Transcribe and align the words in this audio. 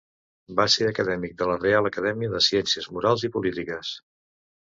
Va 0.59 0.63
ser 0.75 0.87
acadèmic 0.91 1.35
de 1.41 1.47
la 1.49 1.57
Reial 1.59 1.89
Acadèmia 1.89 2.31
de 2.33 2.41
Ciències 2.47 2.89
Morals 2.97 3.27
i 3.29 3.33
Polítiques. 3.37 3.93